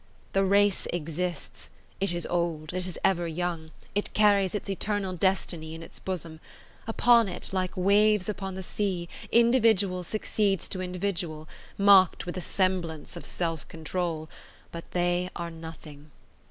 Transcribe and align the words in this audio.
The 0.33 0.43
race 0.43 0.87
exists; 0.91 1.69
it 1.99 2.11
is 2.11 2.25
old, 2.25 2.73
it 2.73 2.87
is 2.87 2.97
ever 3.03 3.27
young, 3.27 3.69
it 3.93 4.15
carries 4.15 4.55
its 4.55 4.67
eternal 4.67 5.13
destiny 5.13 5.75
in 5.75 5.83
its 5.83 5.99
bosom; 5.99 6.39
upon 6.87 7.27
it, 7.29 7.53
like 7.53 7.77
waves 7.77 8.27
upon 8.27 8.55
the 8.55 8.63
sea, 8.63 9.07
individual 9.31 10.01
succeeds 10.01 10.67
to 10.69 10.81
individual, 10.81 11.47
mocked 11.77 12.25
with 12.25 12.35
a 12.35 12.41
semblance 12.41 13.15
of 13.15 13.27
self 13.27 13.67
control, 13.67 14.27
but 14.71 14.89
they 14.89 15.29
are 15.35 15.51
nothing. 15.51 16.09